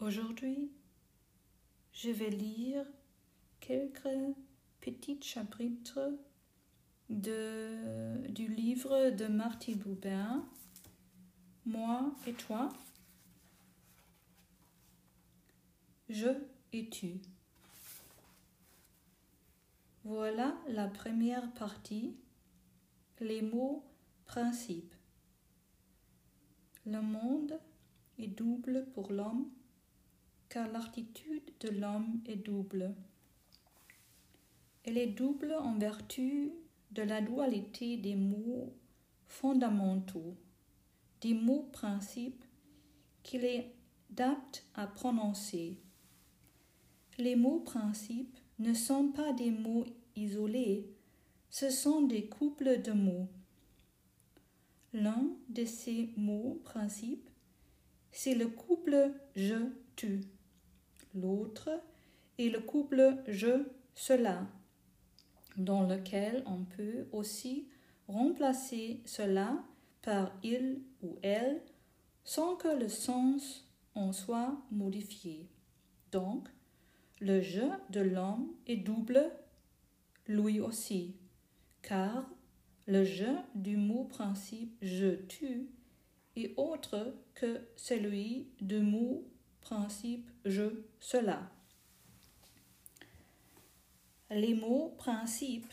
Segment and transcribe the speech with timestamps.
[0.00, 0.70] Aujourd'hui,
[1.92, 2.86] je vais lire
[3.60, 4.08] quelques
[4.80, 6.12] petits chapitres
[7.10, 10.40] de, du livre de Marty Boubert,
[11.66, 12.70] Moi et toi,
[16.08, 16.28] Je
[16.72, 17.20] et tu.
[20.04, 22.16] Voilà la première partie,
[23.20, 23.84] les mots
[24.26, 24.94] principes.
[26.86, 27.58] Le monde
[28.18, 29.50] est double pour l'homme,
[30.48, 32.94] car l'attitude de l'homme est double.
[34.84, 36.52] Elle est double en vertu
[36.92, 38.72] de la dualité des mots
[39.26, 40.36] fondamentaux,
[41.20, 42.44] des mots principes
[43.22, 43.74] qu'il est
[44.18, 45.78] apte à prononcer.
[47.18, 50.88] Les mots principes ne sont pas des mots isolés,
[51.50, 53.28] ce sont des couples de mots.
[54.92, 57.30] L'un de ces mots principes
[58.14, 60.20] c'est le couple je-tu.
[61.14, 61.68] L'autre
[62.38, 64.46] est le couple je-cela,
[65.56, 67.68] dans lequel on peut aussi
[68.06, 69.64] remplacer cela
[70.00, 71.60] par il ou elle
[72.22, 75.48] sans que le sens en soit modifié.
[76.12, 76.48] Donc,
[77.20, 79.30] le je de l'homme est double,
[80.28, 81.16] lui aussi,
[81.82, 82.30] car
[82.86, 85.68] le je du mot principe je-tu
[86.36, 89.24] et autre que celui de mot
[89.60, 91.50] principe je cela.
[94.30, 95.72] Les mots principes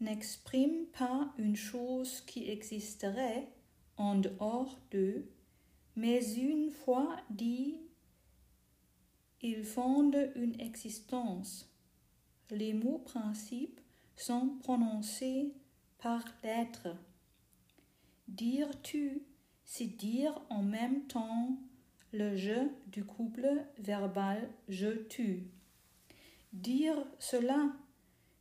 [0.00, 3.48] n'expriment pas une chose qui existerait
[3.96, 5.30] en dehors d'eux,
[5.96, 7.80] mais une fois dit,
[9.40, 11.72] ils fondent une existence.
[12.50, 13.80] Les mots principes
[14.16, 15.54] sont prononcés
[15.98, 16.96] par lettres.
[18.28, 19.22] Dire tu
[19.66, 21.58] c'est dire en même temps
[22.12, 25.48] le je du couple verbal je tu.
[26.52, 27.72] Dire cela,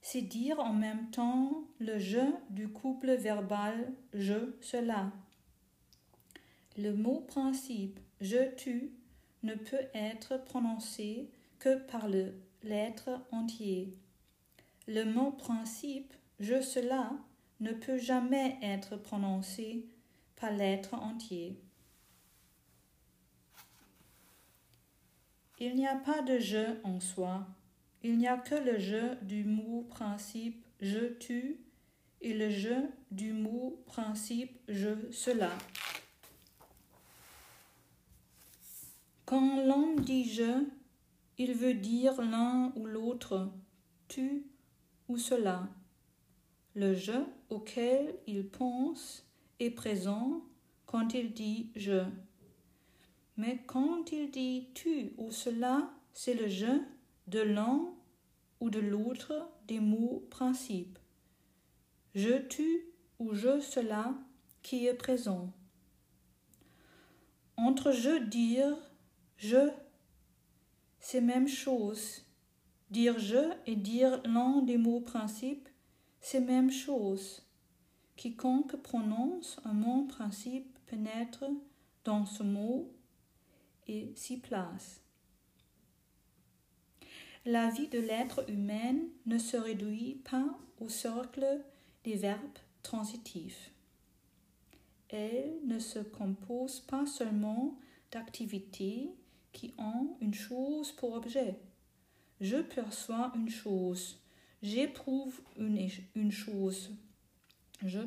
[0.01, 2.21] c'est dire en même temps le je
[2.51, 5.11] du couple verbal je cela.
[6.77, 8.91] Le mot principe je tu
[9.41, 13.97] ne peut être prononcé que par le lettre entier.
[14.87, 17.11] Le mot principe je cela
[17.61, 19.87] ne peut jamais être prononcé
[20.35, 21.59] par l'être entier.
[25.59, 27.47] Il n'y a pas de je en soi,
[28.03, 31.59] il n'y a que le je du mot principe je tu
[32.21, 35.51] et le je du mot principe je cela.
[39.25, 40.65] Quand l'homme dit je,
[41.37, 43.51] il veut dire l'un ou l'autre,
[44.07, 44.45] tu
[45.07, 45.67] ou cela.
[46.75, 49.25] Le je auquel il pense
[49.59, 50.43] est présent
[50.85, 52.03] quand il dit je.
[53.37, 56.81] Mais quand il dit tu ou cela, c'est le je
[57.27, 57.93] de l'un
[58.59, 60.99] ou de l'autre des mots principes.
[62.13, 62.85] Je tu
[63.19, 64.13] ou je cela
[64.61, 65.51] qui est présent.
[67.57, 68.75] Entre je dire,
[69.37, 69.69] je,
[70.99, 72.25] c'est même chose.
[72.89, 75.69] Dire je et dire l'un des mots principes,
[76.21, 77.44] c'est même chose.
[78.25, 81.45] Quiconque prononce un mot principe pénètre
[82.05, 82.91] dans ce mot
[83.87, 84.99] et s'y place.
[87.45, 88.95] La vie de l'être humain
[89.27, 91.45] ne se réduit pas au cercle
[92.03, 93.69] des verbes transitifs.
[95.09, 97.77] Elle ne se compose pas seulement
[98.11, 99.11] d'activités
[99.53, 101.59] qui ont une chose pour objet.
[102.41, 104.19] Je perçois une chose,
[104.63, 106.89] j'éprouve une, une chose,
[107.87, 107.99] je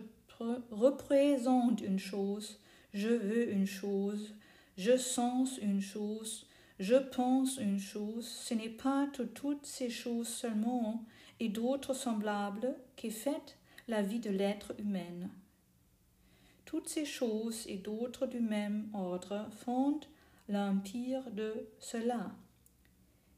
[0.71, 2.59] représente une chose,
[2.95, 4.35] je veux une chose,
[4.77, 6.47] je sens une chose,
[6.79, 11.05] je pense une chose, ce n'est pas toutes ces choses seulement
[11.41, 13.57] et d'autres semblables qui fait
[13.89, 15.29] la vie de l'être humain.
[16.65, 20.05] Toutes ces choses et d'autres du même ordre fondent
[20.49, 22.31] l'empire de cela.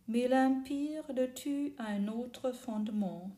[0.08, 3.30] Mais l'empire de tu a un autre fondement.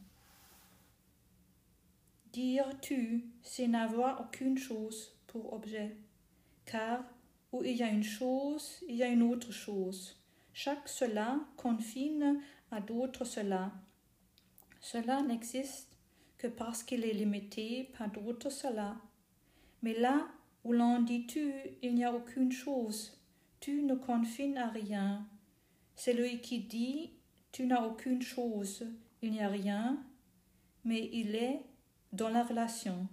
[2.32, 5.96] Dire tu, c'est n'avoir aucune chose pour objet,
[6.64, 7.05] car
[7.52, 10.19] où il y a une chose, il y a une autre chose.
[10.55, 12.40] Chaque cela confine
[12.70, 13.70] à d'autres cela.
[14.81, 15.94] Cela n'existe
[16.38, 18.96] que parce qu'il est limité par d'autres cela.
[19.82, 20.26] Mais là
[20.64, 21.52] où l'on dit tu,
[21.82, 23.20] il n'y a aucune chose.
[23.61, 25.29] Tu ne confine à rien.
[25.96, 27.11] Celui qui dit
[27.52, 28.87] tu n'as aucune chose,
[29.20, 30.02] il n'y a rien,
[30.84, 31.61] mais il est
[32.12, 33.08] dans la relation.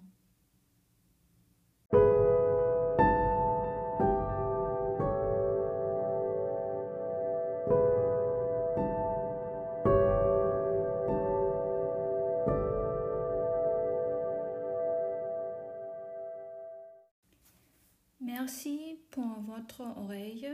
[18.22, 20.50] Merci pour votre oreille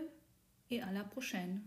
[0.70, 1.62] et à la prochaine.